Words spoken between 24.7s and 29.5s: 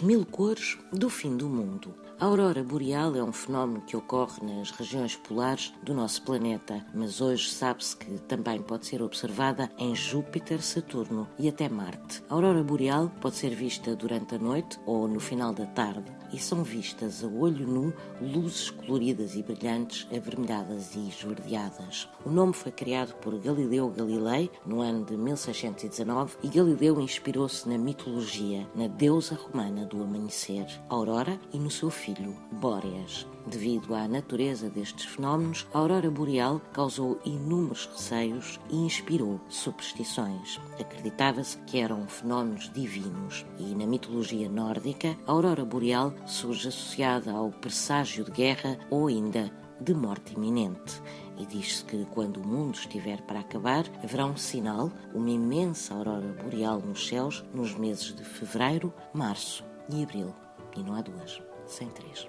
ano de 1619 e Galileu inspirou-se na mitologia, na deusa